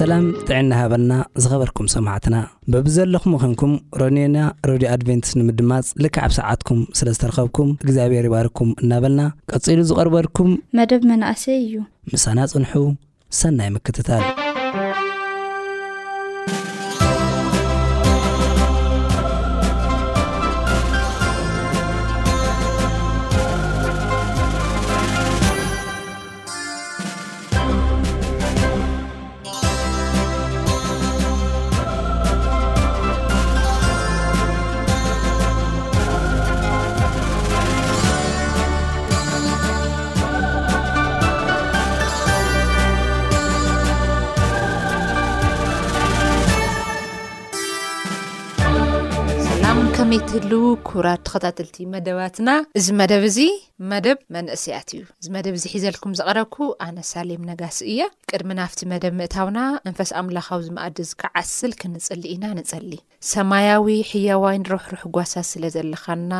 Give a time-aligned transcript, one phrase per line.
[0.00, 2.36] ሰላም ጥዕና ሃበልና ዝኸበርኩም ሰማዕትና
[2.72, 4.36] ብብዘለኹም ኹንኩም ሮኔና
[4.68, 9.22] ሮድዮ ኣድቨንትስ ንምድማፅ ልክዓብ ሰዓትኩም ስለ ዝተረኸብኩም እግዚኣብሔር ይባርኩም እናበልና
[9.52, 10.50] ቀጺሉ ዝቐርበልኩም
[10.80, 11.74] መደብ መናእሰይ እዩ
[12.14, 12.72] ምሳና ጽንሑ
[13.40, 14.24] ሰናይ ምክትታል
[50.50, 50.54] ሉ
[50.88, 53.38] ኩቡራት ተኸታተልቲ መደባትና እዚ መደብ እዚ
[53.90, 56.56] መደብ መንእስያት እዩ እዚ መደብ እዚ ሒዘልኩም ዘቐረብኩ
[56.86, 62.92] ኣነ ሳሌም ነጋሲ እየ ቅድሚናፍቲ መደብ ምእታውና መንፈስ ኣምላኻዊ ዝ መኣዲ እዚካዓስል ክንፅሊ ኢና ንጸሊ
[63.32, 66.32] ሰማያዊ ሕያዋይን ሮሕርሕ ጓሳት ስለ ዘለኻና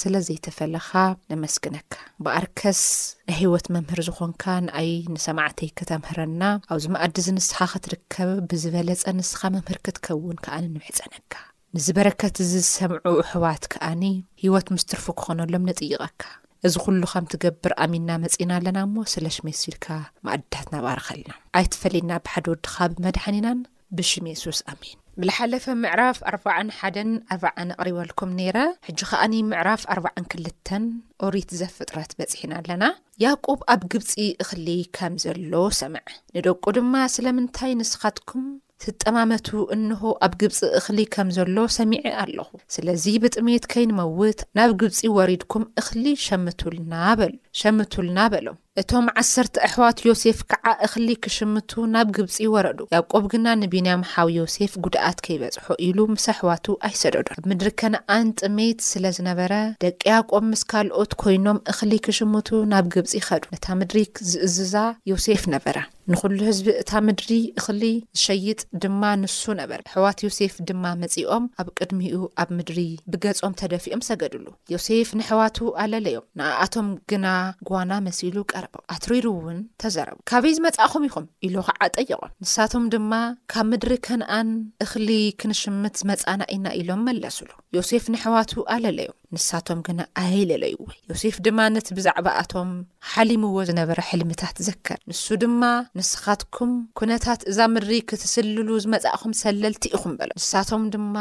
[0.00, 0.90] ስለዘይተፈለኻ
[1.32, 1.92] ነመስግነካ
[2.26, 2.82] በኣርከስ
[3.30, 6.42] ንህይወት መምህር ዝኾንካ ንኣይ ንሰማዕተይ ክተምህረና
[6.74, 11.32] ኣብዚ መኣዲ ዝንስኻ ክትርከብ ብዝበለፀ ንስኻ መምህር ክትከውን ከዓንንምሕፀነካ
[11.76, 14.00] ንዝ በረከት እዚ ዝሰምዑ ኣሕዋት ከኣኒ
[14.42, 16.22] ህይወት ምስ ትርፉ ክዀነሎም ንጥይቐካ
[16.66, 19.86] እዚ ዅሉ ኸም እትገብር ኣሚንና መጺና ኣለና እሞ ስለ ሽሜ ሱኢልካ
[20.26, 23.60] ማኣድታት ናባርኸልና ኣይተፈለየና ብሓደ ወድኻ ብመድሓኒ ኢናን
[23.98, 30.84] ብሽሜ ሱስ ኣሚን ብላሓለፈ ምዕራፍ 4ንሓደን ኣብዓ ነቕሪበልኩም ነይረ ሕጂ ኸዓኒ ምዕራፍ 42ል
[31.26, 32.84] ኦሪት ዘ ፍጥረት በጺሒና ኣለና
[33.26, 34.10] ያዕቁብ ኣብ ግብፂ
[34.44, 34.66] እኽሊ
[34.98, 36.06] ከም ዘሎ ሰምዕ
[36.36, 38.46] ንደቁ ድማ ስለምንታይ ንስኻትኩም
[38.84, 45.64] ስጠማመቱ እንሆ ኣብ ግብፂ እኽሊ ከም ዘሎ ሰሚዐ ኣለኹ ስለዚ ብጥሜት ከይንመውት ናብ ግብፂ ወሪድኩም
[45.80, 53.06] እኽሊ ሸምቱልና በሎሸምቱልና በሎም እቶም ዓሰርተ ኣሕዋት ዮሴፍ ከዓ እኽሊ ክሽምቱ ናብ ግብፂ ወረዱ ያብ
[53.12, 59.04] ቆብ ግና ንቢንያምሓዊ ዮሴፍ ጉድኣት ከይበጽሖ ኢሉ ምስ ኣሕዋቱ ኣይሰደዶ ኣብ ምድሪ ከነኣን ጥሜት ስለ
[59.16, 59.52] ዝነበረ
[59.86, 64.76] ደቂያቆም ምስ ካልኦት ኮይኖም እኽሊ ክሽምቱ ናብ ግብፂ ኸዱ ነታ ምድሪ ዝእዝዛ
[65.12, 65.76] ዮሴፍ ነበረ
[66.12, 67.82] ንዅሉ ህዝቢ እታ ምድሪ እኽሊ
[68.20, 72.78] ዝሸይጥ ድማ ንሱ ነበር ኣሕዋት ዮሴፍ ድማ መጺኦም ኣብ ቅድሚኡ ኣብ ምድሪ
[73.12, 77.26] ብገጾም ተደፊኦም ሰገድሉ ዮሴፍ ንኣሕዋቱ ኣለለዮም ንኣኣቶም ግና
[77.70, 78.59] ጓና መሲሉ ቀ
[78.94, 83.12] ኣትሪሩ ውን ተዛረቡ ካበይ ዝመጽእኹም ኢኹም ኢሉ ኸዓ ጠይቖም ንሳቶም ድማ
[83.52, 84.50] ካብ ምድሪ ከነኣን
[84.86, 85.08] እኽሊ
[85.42, 92.26] ክንሽምት ዝመጻና ኢና ኢሎም መለሱሉ ዮሴፍ ንሕዋቱ ኣለለዮም ንሳቶም ግና ኣይለለዩወይ ዮሴፍ ድማ ነቲ ብዛዕባ
[92.42, 92.70] ኣቶም
[93.10, 95.62] ሓሊምዎ ዝነበረ ሕልምታት ዘከር ንሱ ድማ
[95.98, 101.14] ንስኻትኩም ኩነታት እዛ ምድሪ ክትስልሉ ዝመጻእኹም ዝሰለልቲ ኢኹም በሎም ንሳቶም ድማ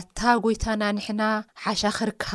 [0.00, 1.22] ኣታ ጐይታና ንሕና
[1.64, 2.30] ሓሻኽርካ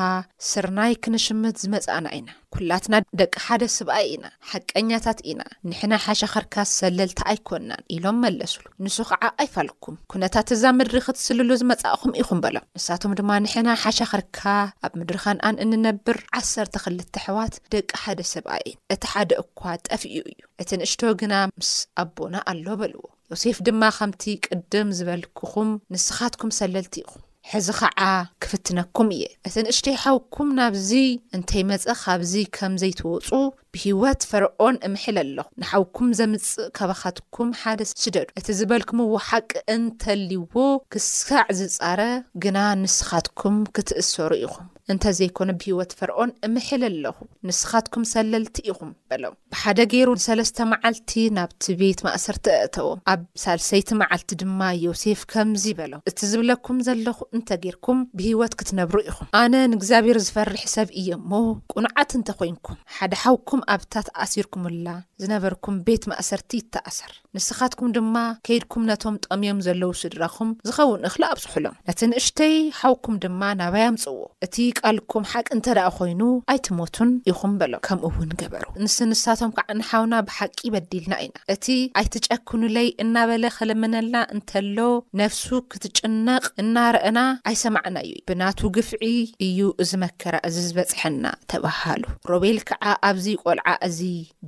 [0.51, 7.83] ስርናይ ክንሽምት ዝመጻእና ኢና ኵላትና ደቂ ሓደ ሰብኣይ ኢና ሓቀኛታት ኢና ንሕና ሓሻኽርካ ዝሰለልቲ ኣይኰንናን
[7.95, 13.69] ኢሎም መለሱሉ ንሱ ከዓ ኣይፋልኩም ኩነታት እዛ ምድሪ ክትስልሉ ዝመጻእኹም ኢኹም በሎም ንሳቶም ድማ ንሕና
[13.85, 14.41] ሓሻኽርካ
[14.87, 20.27] ኣብ ምድሪ ከንኣን እንነብር 1ሰ 2ል ኣሕዋት ደቂ ሓደ ሰብኣኢን እቲ ሓደ እኳ ጠፍኡ እዩ
[20.61, 21.71] እቲ ኣንእሽቶ ግና ምስ
[22.03, 23.03] ኣቦና ኣሎ በልዎ
[23.33, 28.01] ዮሴፍ ድማ ከምቲ ቅድም ዝበልክኹም ንስኻትኩም ሰለልቲ ኢኹም ሕዚ ከዓ
[28.43, 30.91] ክፍትነኩም እየ እቲ ኣንእሽቶ ይሓውኩም ናብዚ
[31.35, 33.29] እንተይ መፀ ካብዚ ከም ዘይትወፁ
[33.75, 40.53] ብሂወት ፈርዖን እምሕል ኣለኹ ንሓውኩም ዘምፅእ ከባኻትኩም ሓደ ስደዱ እቲ ዝበልኩም ዎሓቂ እንተልይዎ
[40.93, 42.01] ክስሳዕ ዝጻረ
[42.43, 49.77] ግና ንስኻትኩም ክትእሰሩ ኢኹም እንተ ዘይኮነ ብሂይወት ፈርኦን እምሕል ኣለኹ ንስኻትኩም ሰለልቲ ኢኹም በሎም ብሓደ
[49.91, 56.19] ገይሩ ንሰለስተ መዓልቲ ናብቲ ቤት ማእሰርቲ ኣእተዎም ኣብ ሳልሰይቲ መዓልቲ ድማ ዮሴፍ ከምዚ በሎም እቲ
[56.31, 61.31] ዝብለኩም ዘለኹ እንተ ጌርኩም ብሂወት ክትነብሩ ኢኹም ኣነ ንእግዚኣብሔር ዝፈርሒ ሰብ እዮ እሞ
[61.75, 64.87] ቁንዓት እንተኮይንኩም ሓደ ሓውኩም ኣብታት ኣሲርኩምላ
[65.21, 68.15] ዝነበርኩም ቤት ማእሰርቲ እተኣሰር ንስኻትኩም ድማ
[68.47, 75.47] ከይድኩም ነቶም ጥቐሚዮም ዘለዉ ስድራኹም ዝኸውን እኽለኣብፅሑሎም ነቲ ንእሽተይ ሓውኩም ድማ ናባያምፅዎ እቲ ቃልኩም ሓቂ
[75.57, 76.21] እንተ ደኣ ኮይኑ
[76.53, 81.67] ኣይትሞቱን ኢኹም በሎም ከምኡውን ገበሩ ንስንሳቶም ከዓ ንሓውና ብሓቂ በዲልና ኢና እቲ
[82.01, 84.77] ኣይትጨክኑለይ እናበለ ኸለመነና እንተሎ
[85.21, 87.19] ነፍሱ ክትጭነቕ እናርአና
[87.51, 89.13] ኣይሰማዕና እዩ እዩ ብናቱ ግፍዒ
[89.47, 91.23] እዩ እዚ መከራ እዚ ዝበፅሐና
[91.53, 92.03] ተባሃሉ
[92.33, 93.13] ሮቤል ከዓ ኣ
[93.49, 93.99] ቆልዓ እዚ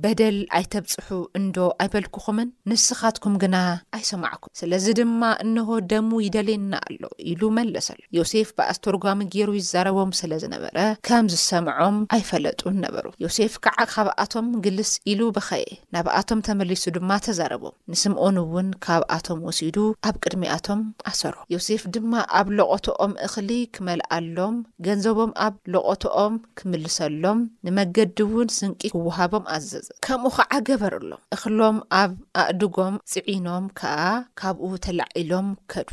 [0.02, 1.08] በደል ኣይተብጽሑ
[1.38, 3.56] እንዶ ኣይበልክኹምን ንስኻትኩም ግና
[3.96, 10.76] ኣይሰማዕኩም ስለዚ ድማ እንሆ ደሙ ይደልየና ኣሎ ኢሉ መለሰሎ ዮሴፍ ብኣስተርጓሚ ገይሩ ይዛረቦም ስለ ዝነበረ
[11.08, 15.64] ከም ዝሰምዖም ኣይፈለጡን ነበሩ ዮሴፍ ከዓ ካብኣቶም ግልስ ኢሉ ብኸየ
[15.96, 19.76] ናብኣቶም ተመሊሱ ድማ ተዛረቦም ንስምኦን እውን ካብ ኣቶም ወሲዱ
[20.10, 20.82] ኣብ ቅድሚያቶም
[21.12, 24.56] ኣሰሮ ዮሴፍ ድማ ኣብ ለቖትኦም እኽሊ ክመልኣሎም
[24.88, 32.12] ገንዘቦም ኣብ ለቐቶኦም ክምልሰሎም ንመገዲ ውን ስንቂ ክውሃቦም ኣዘዘ ከምኡ ኸዓ ገበር ኣሎም እኽሎም ኣብ
[32.40, 33.96] ኣእድጎም ጽዒኖም ከዓ
[34.40, 35.88] ካብኡ ተላዒሎም ከዱ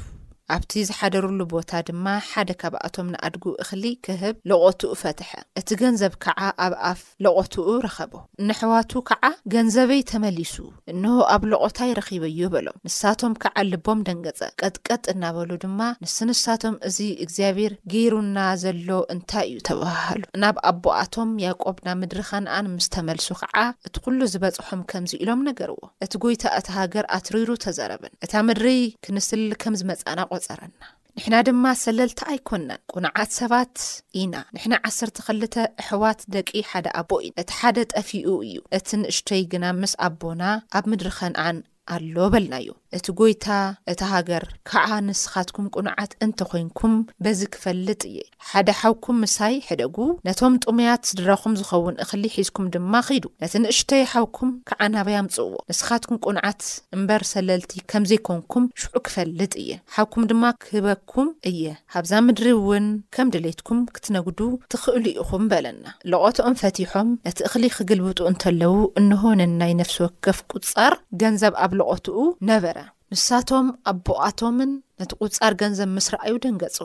[0.56, 5.30] ኣብቲ ዝሓደሩሉ ቦታ ድማ ሓደ ካብኣቶም ንኣድጉ እኽሊ ክህብ ለቖትኡ ፈትሐ
[5.60, 8.13] እቲ ገንዘብ ከዓ ኣብ ኣፍ ለቖትኡ ረኸቦ
[8.48, 9.24] ንኣሕዋቱ ከዓ
[9.56, 10.56] ገንዘበይ ተመሊሱ
[10.94, 16.98] እንሆ ኣብ ሎቖታይ ረኺበዮ በሎም ንሳቶም ከዓ ልቦም ደንገጸ ቀጥቀጥ እናበሉ ድማ ንስንሳቶም እዚ
[17.28, 23.56] እግዚኣብሔር ገይሩና ዘሎ እንታይ እዩ ተባሃሉ ናብ ኣቦኣቶም ያዕቆብ ናብ ምድሪ ኸነኣን ምስ ተመልሱ ከዓ
[23.88, 28.68] እቲ ዅሉ ዝበጽሖም ከምዚ ኢሎም ነገርዎ እቲ ጐይታ እቲ ሃገር ኣትሪሩ ተዛረበን እታ ምድሪ
[29.06, 30.82] ክንስል ከም ዝመጻና ቆ ጸረና
[31.18, 33.74] ንሕና ድማ ሰለልታ ኣይኮናን ቁንዓት ሰባት
[34.22, 35.42] ኢና ንሕና 1ሰ2ል
[35.84, 40.44] ኣሕዋት ደቂ ሓደ ኣቦ ኢ እቲ ሓደ ጠፊኡ እዩ እቲ ንእሽቶይ ግና ምስ ኣቦና
[40.80, 41.60] ኣብ ምድሪ ኸነዓን
[41.96, 43.46] ኣሎ በልናዩ እቲ ጐይታ
[43.92, 46.94] እቲ ሃገር ከዓ ንስኻትኩም ቁኑዓት እንተ ኮንኩም
[47.24, 48.20] በዚ ክፈልጥ እየ
[48.50, 49.98] ሓደ ሓብኩም ምሳይ ሕደጉ
[50.28, 56.64] ነቶም ጡሙያት ስድረኹም ዝኸውን እኽሊ ሒዝኩም ድማ ከዱ ነቲ ንእሽተይ ሓብኩም ከዓ ናበያምጽዎ ንስኻትኩም ቁንዓት
[56.98, 61.64] እምበር ሰለልቲ ከም ዘይኮንኩም ሽዑ ክፈልጥ እየ ሓብኩም ድማ ክህበኩም እየ
[61.98, 62.88] ሃብዛ ምድሪ እውን
[63.18, 64.42] ከም ድሌትኩም ክትነግዱ
[64.76, 71.54] ትኽእሉ ኢኹም በለና ሎቐትኦም ፈቲሖም ነቲ እኽሊ ክግልብጡ እንተለዉ እንሆነን ናይ ነፍሲ ወከፍ ቁጻር ገንዘብ
[71.64, 72.20] ኣብ ለቐትኡ
[72.52, 72.76] ነበር
[73.16, 74.72] ንሳቶም ኣቦኣቶምን
[75.02, 76.76] ነቲ ቝጻር ገንዘብ ምስ ረአዩ ደንገጹ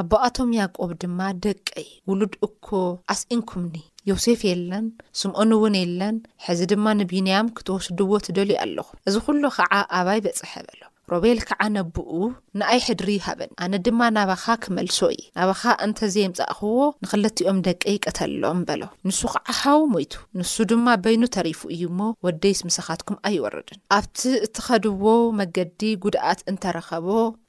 [0.00, 2.66] ኣ ቦኣቶም ያቆብ ድማ ደቀይ ውሉድ እኮ
[3.14, 3.74] ኣስኢንኩምኒ
[4.10, 4.86] ዮሴፍ የለን
[5.20, 10.80] ስምኦን እውን የለን ሕዚ ድማ ንቢንያም ክትወስድዎ ትደልእዩ ኣለኹ እዚ ዅሉ ኸዓ ኣባይ በጽሐ በሎ
[11.12, 12.10] ሮቤል ክዓ ነብኡ
[12.58, 16.74] ንኣይ ሕድሪ ይሃበን ኣነ ድማ ናባኻ ክመልሶ እዩ ናባኻ እንተዘምጻእኽዎ
[17.04, 23.18] ንኽለቲኦም ደቀይቀተሎም በሎ ንሱ ከዓ ሃው ሞይቱ ንሱ ድማ በይኑ ተሪፉ እዩ እሞ ወደይ ስምሰኻትኩም
[23.30, 25.04] ኣይወርድን ኣብቲ እትኸድዎ
[25.40, 27.08] መገዲ ጕድኣት እንተ ረኸቦ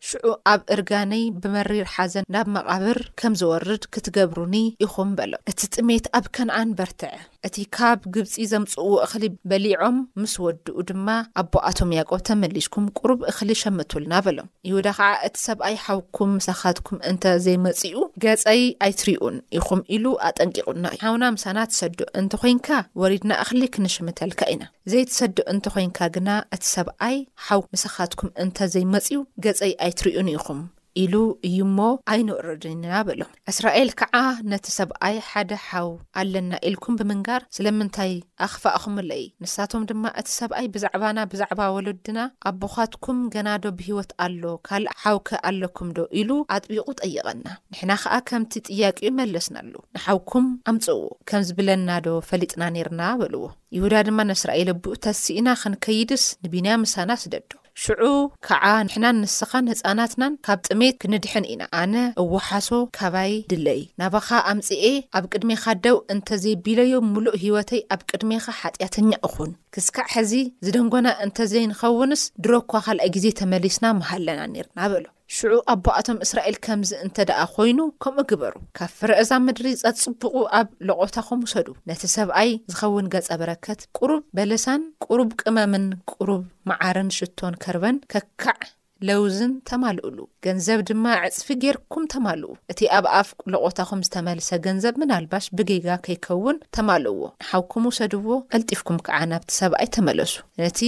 [0.10, 4.56] ሽዑ ኣብ እርጋነይ ብመሪር ሓዘን ናብ መቓብር ከም ዘወርድ ክትገብሩኒ
[4.88, 7.14] ኢኹም በሎ እቲ ጥሜት ኣብ ከነኣን በርትዐ
[7.48, 11.08] እቲ ካብ ግብጺ ዘምጽእዎ እኽሊ በሊዖም ምስ ወድኡ ድማ
[11.44, 17.96] ኣቦኣቶም ያቆብ ተመሊሽኩም ቅሩብ እኽሊ ዝሸምቱልና በሎም ይሁዳ ከዓ እቲ ሰብኣይ ሓውኩም ምሳኻትኩም እንተ ዘይመፅኡ
[18.24, 22.68] ገጸይ ኣይትርዩን ኢኹም ኢሉ ኣጠንቂቑና ሓውና ምሳና ትሰዱ እንተ ኮንካ
[23.04, 24.64] ወሪድና እኽሊ ክንሽምተልካ ኢና
[24.94, 27.18] ዘይትሰዱእ እንተ ኮንካ ግና እቲ ሰብኣይ
[27.48, 30.62] ሓውኩ ምሳኻትኩም እንተ ዘይመፅኡ ገጸይ ኣይትርእኡን ኢኹም
[31.02, 31.16] ኢሉ
[31.48, 31.78] እዩ እሞ
[32.14, 34.16] ኣይነርድና በሎም እስራኤል ከዓ
[34.52, 35.90] ነቲ ሰብኣይ ሓደ ሓው
[36.22, 38.14] ኣለና ኢልኩም ብምንጋር ስለምንታይ
[38.48, 45.30] ኣኽፋእኹምለይ ንሳቶም ድማ እቲ ሰብኣይ ብዛዕባና ብዛዕባ ወለድና ኣ ቦኻትኩም ገናዶ ብህይወት ኣሎ ካልእ ሓውከ
[45.52, 51.00] ኣለኩምዶ ኢሉ ኣጥቢቑ ጠይቐና ንሕና ኸዓ ከምቲ ጥያቂኡ መለስናሉ ንሓውኩም ኣምጽዉ
[51.32, 53.44] ከም ዝብለናዶ ፈሊጥና ነይርና በልዎ
[53.78, 57.52] ይሁዳ ድማ ንእስራኤል ኣቡእ ተሲኢና ኸንከይድስ ንቢንያ ምሳና ስደዶ
[57.84, 58.04] ሽዑ
[58.48, 64.84] ከዓ ንሕናን ንስኻን ህጻናትናን ካብ ጥሜት ክንድሕን ኢና ኣነ እወሓሶ ከባይ ድለይ ናባኻ ኣምፂኤ
[65.18, 70.34] ኣብ ቅድሜኻ ደው እንተዘይቢለዮ ምሉእ ህይወተይ ኣብ ቅድሜኻ ሓጢኣተኛ እኹን ክስካዕ ሕዚ
[70.66, 75.06] ዝደንጎና እንተዘይንኸውንስ ድረኳ ኻልእ ግዜ ተመሊስና መሃለና ኔርና በሎ
[75.36, 80.24] ሽዑ ኣቦኣቶም እስራኤል ከምዚ እንተ ደኣ ኾይኑ ከምኡ ግበሩ ካብ ፍረአዛ ምድሪ ጸጽቡቑ
[80.60, 87.12] ኣብ ለቖታ ኸም ውሰዱ ነቲ ሰብኣይ ዝኸውን ገጸ በረከት ቅሩብ በለሳን ቅሩብ ቅመምን ቅሩብ መዓርን
[87.20, 88.60] ሽቶን ከርበን ከካዕ
[89.08, 95.88] ለውዝን ተማልእሉ ገንዘብ ድማ ዕፅፊ ጌርኩም ተማልኡ እቲ ኣብ ኣፍ ለቖታኹም ዝተመልሰ ገንዘብ ምናልባሽ ብጌጋ
[96.06, 100.80] ከይከውን ተማልእዎ ንሓውኩም ሰድዎ ቀልጢፍኩም ከዓ ናብቲ ሰብኣይ ተመለሱ ነቲ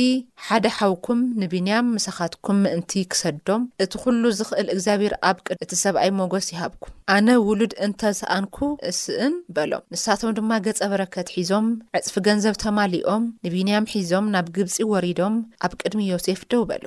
[0.47, 6.47] ሓደ ሓውኩም ንቢንያም ምሳኻትኩም ምእንቲ ክሰድዶም እቲ ኩሉ ዝኽእል እግዚኣብሔር ኣብ ቅድ እቲ ሰብኣይ መጎስ
[6.55, 8.57] ይሃብኩም ኣነ ውሉድ እንተሰኣንኩ
[8.89, 11.65] እስእን በሎም ንሳቶም ድማ ገፀ በረከት ሒዞም
[11.99, 16.85] ዕፅፊ ገንዘብ ተማሊኦም ንቢንያም ሒዞም ናብ ግብፂ ወሪዶም ኣብ ቅድሚ ዮሴፍ ደው በሉ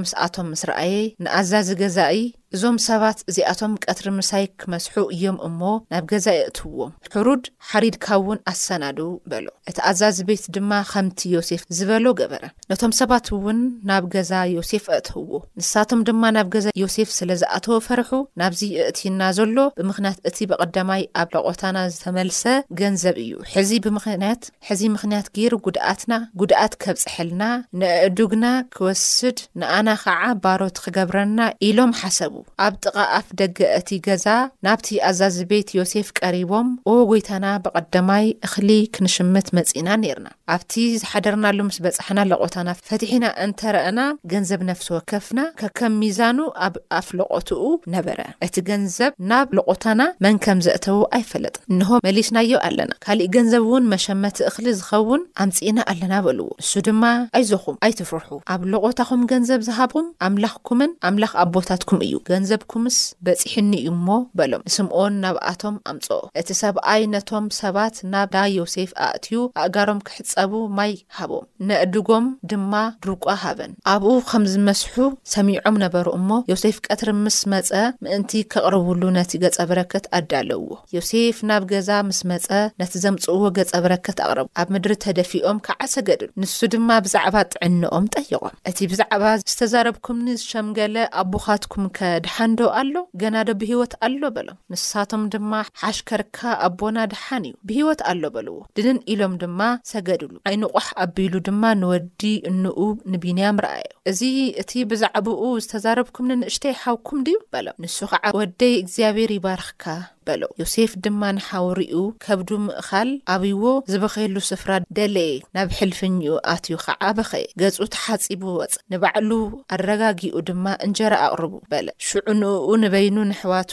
[0.00, 2.20] ምስ ኣቶም ምስ ረኣየ ንኣዛዚ ገዛ ኢ
[2.54, 5.60] እዞም ሰባት እዚኣቶም ቀትሪ ምሳይ ክመስሑ እዮም እሞ
[5.92, 6.76] ናብ ገዛ እእትህዎ
[7.14, 8.98] ሕሩድ ሓሪድካብእውን ኣሰናዱ
[9.30, 12.42] በሎ እቲ ኣዛዚ ቤት ድማ ከምቲ ዮሴፍ ዝበሎ ገበረ
[12.72, 13.58] ነቶም ሰባት እውን
[13.90, 15.30] ናብ ገዛ ዮሴፍ እእትህዎ
[15.60, 18.10] ንሳቶም ድማ ናብ ገዛ ዮሴፍ ስለ ዝኣተዎ ፈርሑ
[18.42, 22.42] ናብዚ እእትና ዘሎ ብምኽንያት እቲ ብቐዳማይ ኣብ ለቖታና ዝተመልሰ
[22.82, 27.42] ገንዘብ እዩ ሕዚ ብምኽንያት ሕዚ ምኽንያት ገይሩ ጉድኣትና ጉድኣት ከብፅሕልና
[27.82, 28.46] ንእእዱግና
[28.76, 31.38] ክወስድ ንኣና ኸዓ ባሮት ክገብረና
[31.70, 32.34] ኢሎም ሓሰቡ
[32.66, 34.26] ኣብ ጥቓ ኣፍ ደገ እቲ ገዛ
[34.66, 41.78] ናብቲ ኣዛዚ ቤት ዮሴፍ ቀሪቦም ኦ ጎይታና ብቐዳማይ እኽሊ ክንሽምት መጺና ኔርና ኣብቲ ዝሓደርናሉ ምስ
[41.86, 44.00] በፃሕና ለቖታና ፈቲሒና እንተረአና
[44.32, 47.62] ገንዘብ ነፍሲ ወከፍና ከከም ሚዛኑ ኣብ ኣፍ ለቆትኡ
[47.96, 53.84] ነበረ እቲ ገንዘብ ናብ ለቖታና መን ከም ዘእተዉ ኣይፈለጥን እንሆ መሊስናዮ ኣለና ካሊእ ገንዘብ እውን
[53.94, 57.04] መሸመቲ እኽሊ ዝኸውን ኣምፂኢና ኣለና በእልዎ ንሱ ድማ
[57.40, 64.62] ኣይዞኹም ኣይትፍርሑ ኣብ ለቖታኹም ገንዘብ ዝሃብኩም ኣምላኽኩምን ኣምላኽ ኣቦታትኩም እዩ ገንዘብኩምስ በፂሕኒ እዩ እሞ በሎም
[64.68, 71.44] ንስምዖን ናብኣቶም ኣምጽኦ እቲ ሰብኣይ ነቶም ሰባት ናብ ዳ ዮሴፍ ኣእትዩ ኣእጋሮም ክሕፀቡ ማይ ሃቦም
[71.68, 72.72] ንዕድጎም ድማ
[73.04, 74.94] ድርቋ ሃበን ኣብኡ ከም ዝመስሑ
[75.34, 77.70] ሰሚዖም ነበሩ እሞ ዮሴፍ ቀትሪ ምስ መፀ
[78.06, 82.48] ምእንቲ ኬቕርቡሉ ነቲ ገጸ ብረክት ኣዳኣለውዎ ዮሴፍ ናብ ገዛ ምስ መፀ
[82.82, 88.78] ነቲ ዘምፅእዎ ገጻ ብረክት ኣቕርቡ ኣብ ምድሪ ተደፊኦም ካዓሰገድል ንሱ ድማ ብዛዕባ ጥዕንኦም ጠይቖም እቲ
[88.94, 89.22] ብዛዕባ
[89.52, 95.52] ዝተዘረብኩምኒ ዝሸምገለ ኣ ቦኻትኩም ከ ድሓን ዶ ኣሎ ገናዶ ብህይወት ኣሎ በሎም ንሳቶም ድማ
[95.82, 99.60] ሓሽከርካ ኣቦና ድሓን እዩ ብህይወት ኣሎ በልዎ ድድን ኢሎም ድማ
[99.92, 102.78] ሰገድሉ ዓይንቑሕ ኣቢሉ ድማ ንወዲ እንኡ
[103.12, 104.22] ንቢንያም ርአዩ እዚ
[104.60, 109.84] እቲ ብዛዕባኡ ዝተዛረብኩም ንንእሽተይ ይሃብኩም ድዩ በሎ ንሱ ኸዓ ወደይ እግዚኣብሔር ይባርኽካ
[110.28, 111.94] በሎ ዮሴፍ ድማ ንሓውርኡ
[112.24, 118.74] ከብዱ ምእኻል ኣብይዎ ዝበኼሉ ስፍራ ደለየ ናብ ሕልፍ ኙኡ ኣትዩ ኸዓ በኸየ ገጹ ተሓጺቡ ወጽ
[118.92, 119.30] ንባዕሉ
[119.76, 123.72] ኣረጋጊኡ ድማ እንጀራ ኣቕርቡ በለ ሽዑ ንኡ ንበይኑ ንሕዋቱ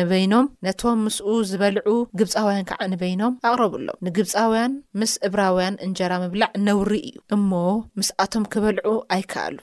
[0.00, 1.88] ንበይኖም ነቶም ምስኡ ዝበልዑ
[2.20, 7.50] ግብጻውያን ከዓ ንበይኖም ኣቕርቡኣሎ ንግብጻውያን ምስ እብራውያን እንጀራ ምብላዕ ነውሪ እዩ እሞ
[8.00, 9.56] ምስኣቶም ክበልዑ ኣይከኣሉ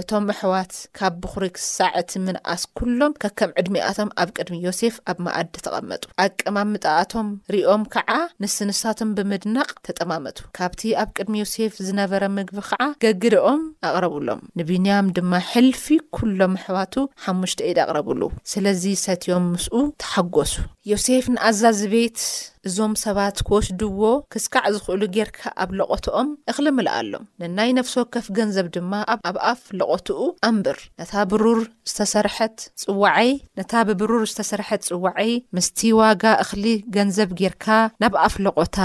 [0.00, 6.02] እቶም ኣሕዋት ካብ ብኹሪ ክሳዕእቲ ምንኣስ ኩሎም ከከም ዕድሚኣቶም ኣብ ቅድሚ ዮሴፍ ኣብ መኣዲ ተቐመጡ
[6.24, 8.10] ኣቅማምጣኣቶም ርኦም ከዓ
[8.44, 15.86] ንስንሳቶም ብምድናቕ ተጠማመቱ ካብቲ ኣብ ቅድሚ ዮሴፍ ዝነበረ ምግቢ ከዓ ገግድኦም ኣቕረብሎም ንቢንያም ድማ ሕልፊ
[16.18, 16.94] ኩሎም ኣሕዋቱ
[17.26, 18.20] ሓሙሽተ ዒድ ኣቕረብሉ
[18.54, 19.74] ስለዚ ሰትዮም ምስኡ
[20.04, 20.54] ተሓጐሱ
[20.92, 22.20] ዮሴፍ ንኣዛዚ ቤት
[22.68, 24.00] እዞም ሰባት ክወስድዎ
[24.32, 30.78] ክስካዕ ዝኽእሉ ጌርካ ኣብ ለቖትኦም እኽልምልኣሎም ንናይ ነፍሲ ወከፍ ገንዘብ ድማ ኣብ ኣብኣፍ ቆትኡ ኣምብር
[31.00, 36.64] ነታ ብሩር ዝተሰርሐት ጽዋዐይ ነታ ብብሩር ዝተሰርሐት ጽዋዐይ ምስቲ ዋጋ እኽሊ
[36.96, 37.66] ገንዘብ ጌርካ
[38.02, 38.78] ናብ ኣፍለቖታ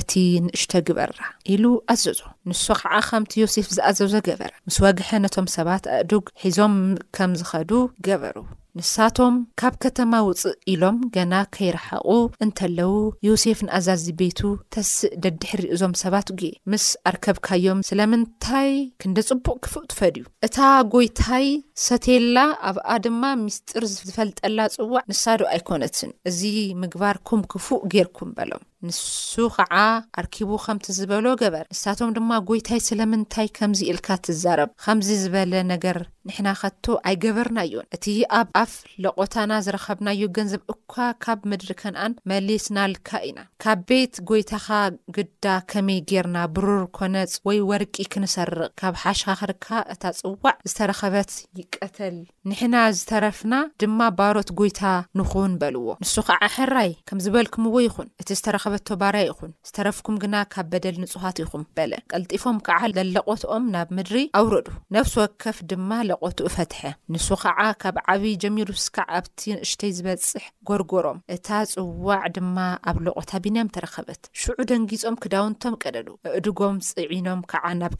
[0.00, 0.12] እቲ
[0.44, 1.16] ንእሽተ ግበራ
[1.54, 6.76] ኢሉ ኣዘዞ ንሱ ከዓ ከምቲ ዮሴፍ ዝኣዘዞ ገበረ ምስ ወግሐ ነቶም ሰባት አእዱግ ሒዞም
[7.18, 7.70] ከም ዝኸዱ
[8.08, 8.36] ገበሩ
[8.78, 12.06] ንሳቶም ካብ ከተማ ውፅእ ኢሎም ገና ከይረሓቑ
[12.44, 12.86] እንተለዉ
[13.26, 14.40] ዮሴፍ ንኣዛዚ ቤቱ
[14.74, 20.56] ተስእ ደድሕሪ እዞም ሰባት ጉ ምስ ኣርከብካዮም ስለምንታይ ክንደ ጽቡቕ ክፉእ ትፈድዩ እታ
[20.96, 21.46] ጐይታይ
[21.86, 22.38] ሰቴላ
[22.72, 26.40] ኣብኣ ድማ ምስጢር ዝፈልጠላ ጽዋዕ ንሳዶ ኣይኮነትን እዚ
[26.84, 29.74] ምግባር ኩም ክፉእ ጌርኩም በሎም ንሱ ኸዓ
[30.20, 35.98] ኣርኪቡ ከምቲ ዝበሎ ገበር ንሳቶም ድማ ጐይታይ ስለምንታይ ከምዚ ኢልካ ትዛረብ ከምዚ ዝበለ ነገር
[36.28, 38.04] ንሕና ኸቶ ኣይገበርና እዩን እቲ
[38.38, 38.72] ኣብ ኣፍ
[39.04, 44.66] ለቖታና ዝረኸብናዮ ገንዘብ እኳ ካብ ምድሪ ከነኣን መሊስ ናልካ ኢና ካብ ቤት ጐይታኻ
[45.16, 52.18] ግዳ ከመይ ጌርና ብሩር ኰነፅ ወይ ወርቂ ክንሰርቕ ካብ ሓሻኻኽርካ እታ ጽዋዕ ዝተረኸበት ይቀተል
[52.50, 54.82] ንሕና ዝተረፍና ድማ ባሮት ጐይታ
[55.20, 58.26] ንኹውን በልዎ ንሱ ከዓ ሕራይ ከም ዝበልኩምዎ ይኹን እ
[58.88, 64.16] ቶ ባርይ ይኹን ዝተረፍኩም ግና ካብ በደል ንጹዋት ኢኹም በለ ቀልጢፎም ከዓ ዘለቆትኦም ናብ ምድሪ
[64.40, 66.80] ኣውረዱ ነብሲ ወከፍ ድማ ለቖትኡ ፈትሐ
[67.14, 72.56] ንሱ ከዓ ካብ ዓብዪ ጀሚሩ ስካዕ ኣብቲ ንእሽተይ ዝበፅሕ ጎርጎሮም እታ ፅዋዕ ድማ
[72.90, 77.94] ኣብ ሎቖታ ቢናም ተረኸበት ሽዑ ደንጊፆም ክዳውንቶም ቀደሉ እእድጎም ፅዒኖም ከዓ ናብ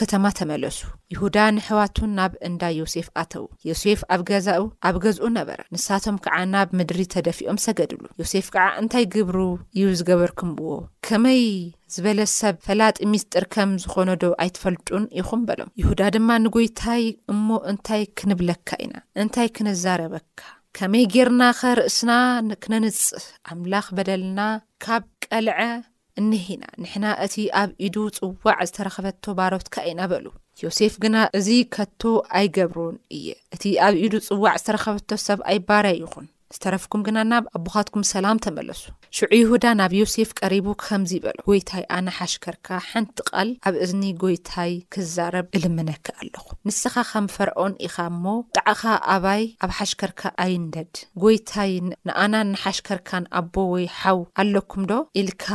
[0.00, 0.80] ከተማ ተመለሱ
[1.14, 6.68] ይሁዳ ንሕዋቱ ናብ እንዳ ዮሴፍ ኣተው ዮሴፍ ኣብ ገዛኡ ኣብ ገዝኡ ነበረ ንሳቶም ከዓ ናብ
[6.80, 8.46] ምድሪ ተደፊኦም ሰገድሉ ዮሴፍ
[8.82, 9.36] እታይ ግብሩ
[9.84, 10.70] እዩ ዝገበርኩም ብዎ
[11.06, 11.42] ከመይ
[11.94, 18.68] ዝበለ ሰብ ፈላጢ ምስጢር ከም ዝኾነዶ ኣይትፈልጡን ኢኹን በሎም ይሁዳ ድማ ንጐይታይ እሞ እንታይ ክንብለካ
[18.84, 20.40] ኢና እንታይ ክነዛረበካ
[20.76, 22.12] ከመይ ጌርና ኸርእስና
[22.50, 23.00] ንክነንጽ
[23.54, 24.40] ኣምላኽ በደልና
[24.84, 25.58] ካብ ቀልዐ
[26.22, 30.26] እኒሂና ንሕና እቲ ኣብ ኢዱ ጽዋዕ ዝተረኸበቶ ባሮትካ ኢና በሉ
[30.64, 32.02] ዮሴፍ ግና እዚ ከቶ
[32.40, 33.26] ኣይገብሩን እየ
[33.56, 38.80] እቲ ኣብ ኢዱ ጽዋዕ ዝተረኸበቶ ሰብ ኣይ ባረይ ይኹን ዝተረፍኩም ግና ናብ ኣቦኻትኩም ሰላም ተመለሱ
[39.16, 44.72] ሽዑ ይሁዳ ናብ ዮሴፍ ቀሪቡ ኸምዚ በሎ ጐይታይ ኣና ሓሽከርካ ሓንቲ ቓል ኣብ እዝኒ ጐይታይ
[44.94, 48.24] ክዛረብ እልምነክ ኣለኹ ንስኻ ኸም ፈርዖን ኢኻ እሞ
[48.56, 48.82] ብጣዕኻ
[49.14, 50.92] ኣባይ ኣብ ሓሽከርካ ኣይንደድ
[51.24, 55.46] ጐይታይ ንኣና ንሓሽከርካን ኣቦ ወይ ሓው ኣለኩምዶ ኢልካ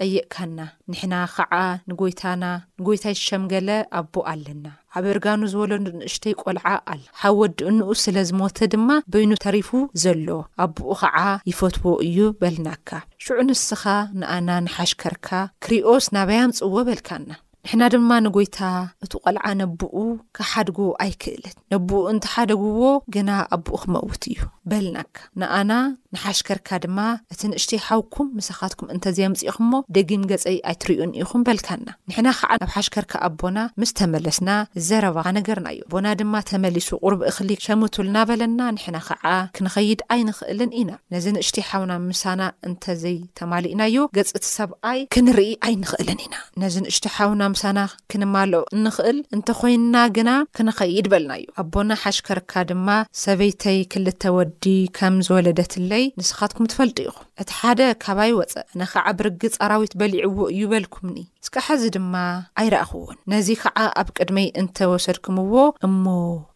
[0.00, 0.58] ጠይእካና
[0.92, 1.54] ንሕና ኸዓ
[1.90, 2.44] ንጐይታና
[2.80, 4.66] ንጐይታይ ዝሸምገለ ኣቦ ኣለና
[4.98, 6.62] ኣበ እርጋኑ ዝበለዱ ንእሽተይ ቈልዓ
[6.92, 9.68] ኣለ ሓ ወዲ እንኡ ስለ ዝሞተ ድማ በይኑ ተሪፉ
[10.02, 10.28] ዘሎ
[10.64, 11.16] ኣብኡ ኸዓ
[11.50, 12.88] ይፈትዎ እዩ በልናካ
[13.24, 13.82] ሽዑ ንስኻ
[14.20, 15.28] ንኣና ንሓሽከርካ
[15.64, 17.28] ክርኦስ ናባያምጽዎ በልካና
[17.66, 18.58] ንሕና ድማ ንጎይታ
[19.04, 19.92] እቲ ቆልዓ ነብኡ
[20.36, 22.80] ከሓድጎ ኣይክእልን ነብኡ እንተሓደግዎ
[23.14, 24.36] ግና ኣቦኡ ክመውት እዩ
[24.70, 25.72] በልናካ ንኣና
[26.16, 26.98] ንሓሽከርካ ድማ
[27.32, 33.12] እቲ ንእሽተይ ሓውኩም ምሳኻትኩም እንተዘየምፅኢኹ ሞ ደጊም ገፀይ ኣይትርዩን ኢኹም በልካና ንሕና ከዓ ናብ ሓሽከርካ
[33.28, 34.50] ኣቦና ምስ ተመለስና
[34.90, 39.26] ዘረባ ነገርናዮ ቦና ድማ ተመሊሱ ቁርቢ እኽሊ ሸምቱልናበለና ንሕና ከዓ
[39.58, 46.76] ክንኸይድ ኣይንኽእልን ኢና ነዚ ንእሽተይ ሓውና ምሳና እንተዘይተማሊ እናዮ ገፅቲ ሰብኣይ ክንርኢ ኣይንኽእልን ኢና ነዚ
[46.86, 52.88] ንእሽትይ ሓውና ሳና ክንማል እንኽእል እንተኮይንና ግና ክንኸይድ በልናእዩ ኣቦና ሓሽከርካ ድማ
[53.22, 54.64] ሰበይተይ ክልተ ወዲ
[54.98, 61.16] ከም ዝወለደትለይ ንስኻትኩም ትፈልጡ ኢኹም እቲ ሓደ ካባይወፀ ኣነ ኸዓ ብርጊ ጸራዊት በሊዕዎ እዩ በልኩምኒ
[61.46, 62.12] ስካ ሕዚ ድማ
[62.60, 65.52] ኣይረእኽውን ነዚ ከዓ ኣብ ቅድመይ እንተወሰድኩምዎ
[65.86, 66.04] እሞ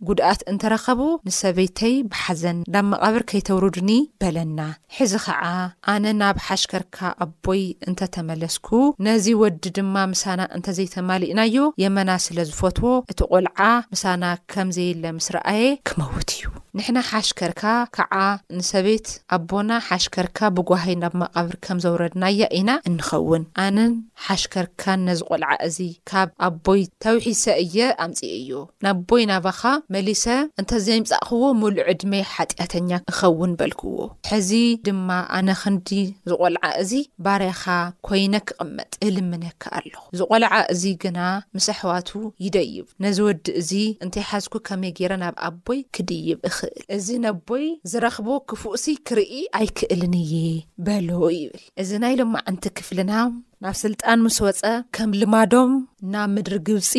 [0.06, 3.90] ጉድኣት እንተረኸቡ ንሰበይተይ ብሓዘን ናብ መቓብር ከይተውርዱኒ
[4.22, 4.60] በለና
[4.96, 5.44] ሕዚ ከዓ
[5.94, 8.68] ኣነ ናብ ሓሽከርካ ኣቦይ እንተተመለስኩ
[9.08, 13.58] ነዚ ወዲ ድማ ምሳና እንተዘይተማሊእናዮ የመና ስለ ዝፈትዎ እቲ ቘልዓ
[13.94, 16.44] ምሳና ከም ዘየለ ምስ ረኣየ ክመዉት እዩ
[16.78, 17.62] ንሕና ሓሽከርካ
[17.96, 18.14] ከዓ
[18.58, 19.06] ንሰበይት
[19.36, 23.78] ኣቦና ሓሽከርካ ብጓሂይ ናብ መቓብር ከም ዘውረድናያ ኢና እንኸውን ኣነ
[24.26, 25.78] ሓሽከርካ ካን ነዝ ቆልዓ እዚ
[26.10, 28.50] ካብ ኣቦይ ተውሒሰ እየ ኣምጺ እዩ
[28.84, 29.62] ናብ ቦይ ናባኻ
[29.94, 30.24] መሊሰ
[30.60, 33.96] እንተዘይምጻእኽዎ ምሉእ ዕድመይ ሓጢኣተኛ ክኸውን በልክዎ
[34.30, 34.50] ሕዚ
[34.88, 35.08] ድማ
[35.38, 35.88] ኣነ ኽንዲ
[36.32, 36.92] ዝቘልዓ እዚ
[37.26, 37.64] ባርያኻ
[38.08, 41.18] ኮይነ ክቕመጥ እልምነካ ኣለኹ ዝቘልዓ እዚ ግና
[41.58, 42.10] ምስ ኣሕዋቱ
[42.46, 43.72] ይደይብ ነዝ ወዲእ እዚ
[44.06, 50.34] እንታይ ሓዝኩ ከመይ ገይረ ናብ ኣቦይ ክድይብ እኽእል እዚ ነብቦይ ዝረኽቦ ክፉእሲ ክርኢ ኣይክእልን እየ
[50.88, 51.10] በሎ
[51.42, 53.12] ይብል እዚ ናይ ሎመዕንቲ ክፍልና
[53.64, 54.60] ናብ ስልጣን ምስ ወፀ
[54.96, 55.72] ከም ልማዶም
[56.12, 56.92] ናብ ምድሪ ግብፂ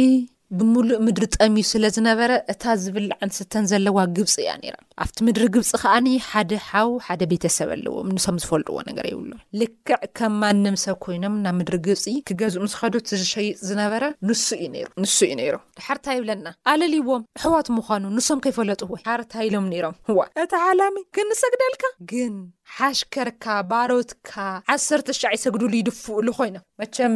[0.58, 5.70] ብምሉእ ምድሪ ጠምዩ ስለ ዝነበረ እታ ዝብል ዓንስተን ዘለዋ ግብፂ እያ ነራ ኣብቲ ምድሪ ግብፂ
[5.84, 11.38] ከዓኒ ሓደ ሓው ሓደ ቤተሰብ ኣለዎም ንሶም ዝፈልጥዎ ነገር ይብሉ ልክዕ ከም ማንም ሰብ ኮይኖም
[11.46, 16.48] ናብ ምድሪ ግብፂ ክገዝእ ምስኻዶት ዝሸይፅ ዝነበረ ንሱ እዩ ሩ ንሱ እዩ ነይሩ ድሓርታ የብለና
[16.74, 22.22] ኣለልይዎም ኣሕዋት ምዃኑ ንሶም ከይፈለጡወ ሓርታ ኢሎም ነይሮም ዋ እቲ ዓላሚ ክንሰግደልካ ግ
[22.78, 24.32] ሓሽከርካ ባሮትካ
[24.76, 27.16] 1ሰተ ሻዕ ይሰግዱሉ ይድፍእሉ ኮይኖ መቸም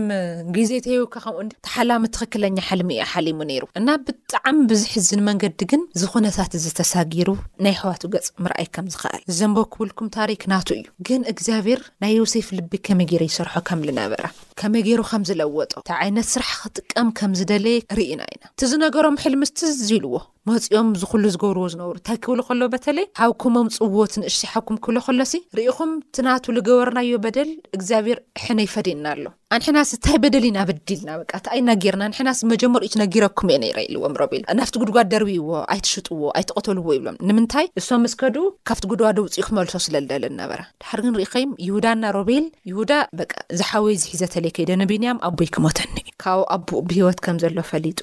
[0.55, 6.51] ግዜ ተሂውካ ከምኡ ተሓላሚ ትኽክለኛ ሓሊም እያ ሓሊሙ ነይሩ እና ብጣዕሚ ብዝሕዝን መንገዲ ግን ዝኾነታት
[6.65, 7.27] ዝተሳጊሩ
[7.67, 12.49] ናይ ኣሕዋቱ ገጽ ምርኣይ ከም ዝኽአል ዘንቦ ክብልኩም ታሪክ ናቱ እዩ ግን እግዚኣብሔር ናይ ዮሴፍ
[12.59, 14.23] ልብ ከመይ ገይረ ይሰርሖ ከም ልነበራ
[14.59, 17.65] ከመይ ገይሩ ከም ዝለወጦ እንታ ዓይነት ስራሕ ክጥቀም ከም ዝደለ
[17.97, 20.15] ርኢና ኢና እቲ ዝነገሮም ሕሊ ምስቲ ዝ ኢልዎ
[20.49, 26.45] መፂኦም ዝኹሉ ዝገብርዎ ዝነበሩ እንታይ ክብል ከሎ በተለይ ሃብኩሞም ፅዎትንእሽሲ ሓብኩም ክብሎ ከሎሲ ርኢኹም እትናቱ
[26.57, 29.25] ዝገበርናዮ በደል እግዚኣብሔር ሕነ ይፈደና ኣሎ
[29.61, 34.15] ንሕና ስ እታይ በደሊ ዩና በዲልና እታኣይና ጌርና ንሕና ስ መጀመሪኡት ነጊረኩም እየ ነይረ ኢልዎም
[34.21, 38.35] ሮቤል ናብቲ ጉድጓድ ደርብይዎ ኣይትሽጡዎ ኣይትቐተልዎ ይብሎም ንምንታይ እሶ መስከዱ
[38.69, 43.27] ካብቲ ጉድጓዶ ውፅኢ ክመልሶ ስለልደለ ነበራ ድሓሪ ግንርኢኸይ ይሁዳ ና ሮቤል ይሁዳ በ
[43.61, 48.01] ዝሓወይ ዝሒዘተለይ ከይደ ንቢንያም ኣቦይ ክመተኒዩ ካብኡ ኣቦእ ብሂወት ከም ዘሎ ፈሊጡ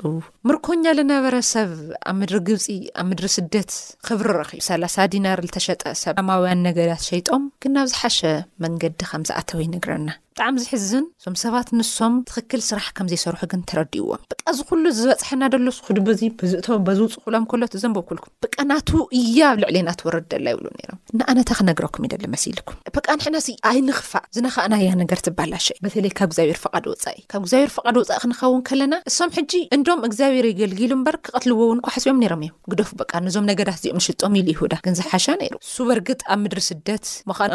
[0.50, 1.74] ምርኮኛ ዝነበረ ሰብ
[2.12, 2.66] ኣብ ምድሪ ግብፂ
[3.02, 3.70] ኣብ ምድሪ ስደት
[4.08, 8.18] ክብሪ ረክዩ ሰላሳ ዲናር ዝተሸጠ ሰብ ማውያን ነገዳት ሸይጦም ግ ናብዝሓሸ
[8.66, 14.20] መንገዲ ከም ዝኣተወ ይንግረና ብጣዕሚ ዝሕዝን እዞም ሰባት ንሶም ትኽክል ስራሕ ከም ዘይሰርሑ ግን ተረዲይዎም
[14.32, 20.66] ብቃ ዝኩሉ ዝበፅሐና ደሎስክድበዙ ብዝእቶ በዝውፅእክእሎም ከሎት ዘንበኩልኩም ብቃ ናቱ እያብ ልዕልና ትወረዱ ላ ይብሉ
[20.76, 26.30] ም ንኣነታ ክነግረኩም ኢደሎ መስልኩም በቃ ንሕናስ ኣይንኽፋእ ዝናኸኣ ናያ ነገር ትበላሸ እዩ በተለይ ካብ
[26.34, 31.16] ግዚኣብር ፍቐዲ ወፃእዩ ካብ እግዚብር ፍቐድ ውፃኢ ክንኸውን ከለና እሶም ሕጂ እንዶም እግዚኣብሔር የገልጊሉ ምበር
[31.28, 35.26] ክቐትልዎ ውን ኳ ሓስቦም ነይሮም እዮ ግደፍ በቃ ንዞም ነገዳት እዚኦም ንሽልጦም ኢሉ ይሁዳ ግንዝሓሻ
[35.44, 37.06] ነይሩ ሱ በርግጥ ኣብ ምድሪ ስደት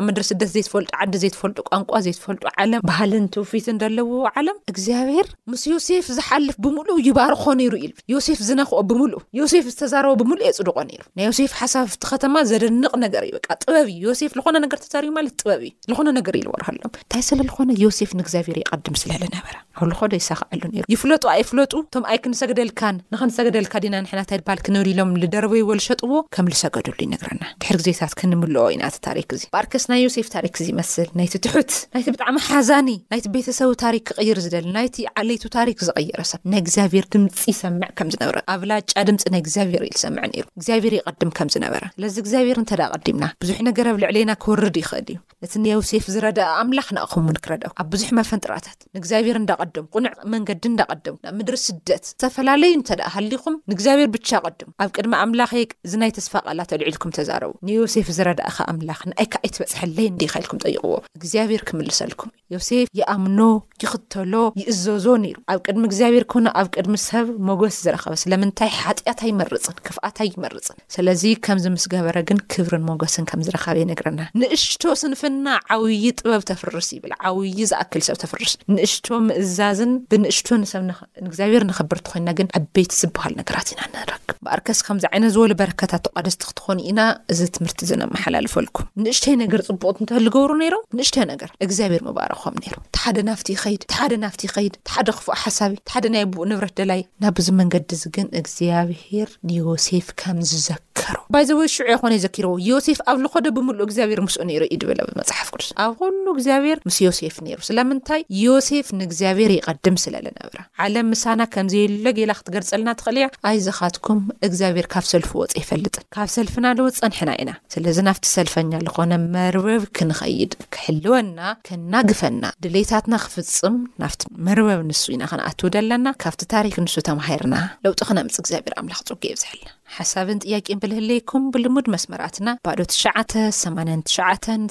[0.03, 0.79] ኣብ ድሪ ስደት ዘትፈልጡ
[1.25, 2.43] ዘትፈልጡ ቋን ዘትፈልጡ
[2.89, 4.09] ባህልን ትውፊት ንደለዎ
[4.39, 10.45] ዓለም እግዚኣብሄር ምስ ዮሴፍ ዝሓልፍ ብምሉእ ይባርኮ ነይሩ ኢ ዮሴፍ ዝነክኦ ብምሉእ ዮሴፍ ዝተዛረቦ ብምሉእ
[10.49, 14.79] የፅድቆ ይሩ ናይ ዮሴፍ ሓሳብ ቲ ከተማ ዘደንቕ ነገር እዩ ጥበብ እዩ ዮሴፍ ዝኾነ ነገር
[14.93, 19.45] ተርዩ ማለት ጥበብ እዩ ዝኾነ ነገር ይዝወርሃሎም ንታይ ስለዝኮነ ዮሴፍ ንግዚኣብሄር ይቀድም ስለለነበ
[19.81, 20.61] ኣብዶ ይሰኽሉ
[20.93, 27.43] ይፍለጡ ኣይፍለጡ እቶም ኣይ ክንሰገደልካን ንክንሰገደልካ ዲና ንሕናታይት ባሃል ክንብድሎም ዝደርበይዎ ዝሸጥዎ ከም ዝሰገድሉ ይነግረና
[27.61, 32.37] ድሕሪ ግዜታት ክንምልኦ ኢናኣ ታሪክ ዚ በርስ ናይ ዮሴፍ ታሪክ ዚ ይመስልናይቲ ትሑት ይቲ ብጣዕሚ
[32.57, 37.89] ሃዛኒ ናይቲ ቤተሰቡ ታሪክ ክቅይር ዝደሊ ናይቲ ዓለይቱ ታሪክ ዝቐየረ ሰብ ናይ እግዚኣብሔር ድምፂ ይሰምዕ
[37.99, 42.81] ከም ዝነበረ ኣብላጫ ድምፂ ናይ እግዚኣብሔር ኢልሰምዐ ነይሩ እግዚኣብሔር ይቐድም ከም ዝነበረ ስለዚ እግዚኣብሔር እንተደ
[42.95, 47.73] ቐዲምና ብዙሕ ነገር ኣብ ልዕልና ክወርድ ይኽእል እዩ ነቲ ንዮሴፍ ዝረዳአ ኣምላኽ ንኣኹም ውን ክረዳአኩ
[47.81, 53.55] ኣብ ብዙሕ መፈን ጥራእታት ንእግዚኣብሔር እንዳቀድም ቁኑዕ መንገዲ እንዳቀድም ናብ ምድሪ ስደት ዝተፈላለዩ እንተደኣ ሃሊኹም
[53.71, 59.51] ንእግዚኣብሔር ብቻ ቀድም ኣብ ቅድሚ ኣምላኽየ እዚናይ ተስፋ ቓላ ተልዒልኩም ተዛረቡ ንዮሴፍ ዝረዳእከ ኣምላኽ ንኣይከኣይ
[59.57, 63.39] ትበፅሐለይ እንዲካኢልኩም ጠይቅዎ እግዚኣብሔር ክምልሰልኩም ዮሴፍ ይኣምኖ
[63.85, 69.77] ይኽተሎ ይእዘዞ ነይሩ ኣብ ቅድሚ እግዚኣብሔር ኮነ ኣብ ቅድሚ ሰብ መጎስ ዝረኸበ ስለምንታይ ሓጢኣታ ይመርፅን
[69.89, 76.41] ክፍኣታይ ይመርፅን ስለዚ ከም ዝምስገበረ ግን ክብርን መጎስን ከም ዝረኸበ ይነግረናንእሽቶ ስ እና ዓብይ ጥበብ
[76.49, 83.33] ተፍርስ ይብል ዓብይ ዝኣክል ሰብ ተፍርስ ንእሽቶ ምእዛዝን ብንእሽቶ ሰእግዚኣብሄር ንኽብርቲ ኮይንና ግን ዓበይቲ ዝበሃል
[83.39, 86.99] ነገራት ኢና ንንረክብ በኣርከስ ከምዚ ዓይነት ዝበሉ በረካታት ተቓደስቲ ክትኾኑ ኢና
[87.33, 93.17] እዚ ትምህርቲ ዘነመሓላልፈልኩ ንእሽተይ ነገር ፅቡቕት ንተዝገብሩ ነይሮ ንእሽቶይ ነገር እግዚኣብሄር መባርም ነይሩ ቲ ሓደ
[93.31, 97.47] ናፍቲ ኸይድ ሓደ ናፍቲ ኸይድ ሓደ ክፉእ ሓሳቢ ሓደ ናይ ቡእ ንብረት ደላይ ናብ ብዚ
[97.59, 103.45] መንገዲ እዚ ግን እግዚኣብሄር ንዮሴፍ ከም ዝዘከሮ ባይ ዘበ ዝሽዑ ይኮነ ይዘኪሮዎ ዮሴፍ ኣብ ዝኮዶ
[103.57, 108.21] ብምሉእ እግዚኣብሄር ምስኦ ነይሩ ዩ ድብሎ መፅሓፍ ቅዱስ ኣብ ኩሉ እግዚኣብሔር ምስ ዮሴፍ ነይሩ ስለምንታይ
[108.43, 115.05] ዮሴፍ ንእግዚኣብሔር ይቐድም ስለ ለነብራ ዓለም ምሳና ከምዘየሎ ጌላ ክትገልፀልና ትኽእል እያ ኣይዚኻትኩም እግዚኣብሔር ካብ
[115.11, 121.39] ሰልፊ ወፅእ ይፈልጥን ካብ ሰልፊና ልወ ፀንሕና ኢና ስለዚ ናፍቲ ሰልፈኛ ዝኾነ መርበብ ክንኸይድ ክሕልወና
[121.69, 127.55] ክናግፈና ድሌታትና ክፍፅም ናፍቲ መርበብ ንሱ ኢና ክንኣትዉ ደለና ካብቲ ታሪክ ንሱ ተማሂርና
[127.87, 134.15] ለውጢ ኸና ምፅ እግዚኣብሔር ኣምላኽ ፀጊ የብ ዝሕልና ሓሳብን ጥያቂ ብልህለይኩም ብልሙድ መስመራትና ባዶ 989ሸ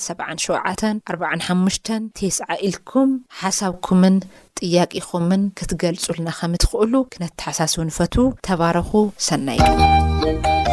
[0.09, 3.11] 77 45 ቴስዓ ኢልኩም
[3.43, 4.17] ሓሳብኩምን
[4.61, 8.15] ጥያቂኹምን ክትገልጹልና ከም እትኽእሉ ክነተሓሳስውንፈቱ
[8.49, 8.93] ተባረኹ
[9.29, 10.66] ሰናይ ዮ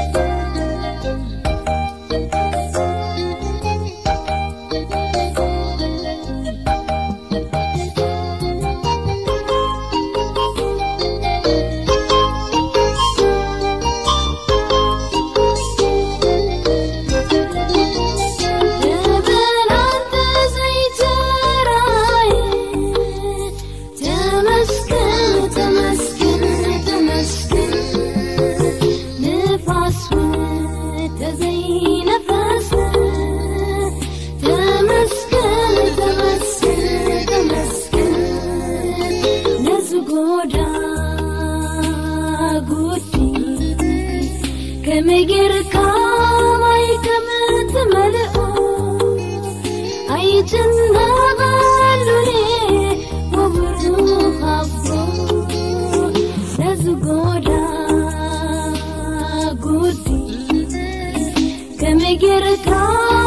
[62.18, 63.23] قرتا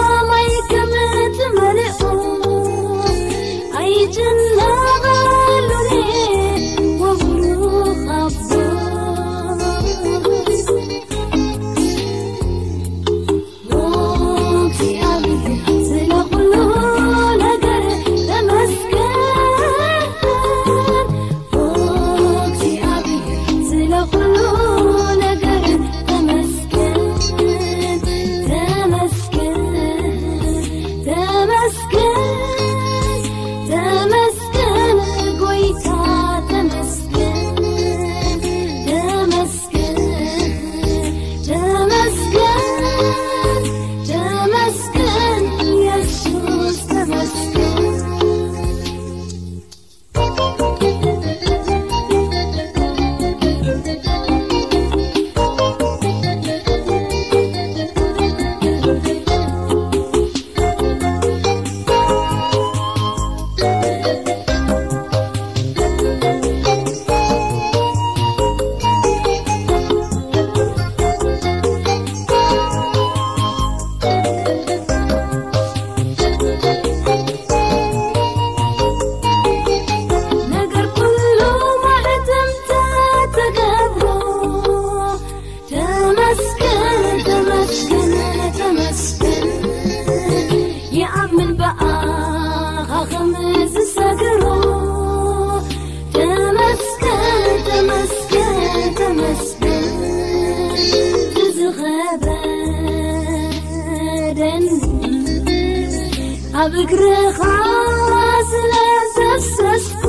[109.54, 110.05] س